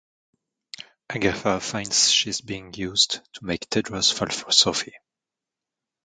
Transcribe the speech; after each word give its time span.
Agatha 1.11 1.59
finds 1.59 2.09
she 2.09 2.31
is 2.31 2.41
being 2.41 2.73
used 2.73 3.19
to 3.33 3.45
make 3.45 3.69
Tedros 3.69 4.11
fall 4.11 4.29
for 4.29 4.51
Sophie. 4.51 4.95